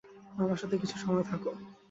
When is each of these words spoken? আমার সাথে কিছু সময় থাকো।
আমার 0.33 0.57
সাথে 0.57 0.75
কিছু 0.77 0.95
সময় 0.97 1.25
থাকো। 1.31 1.49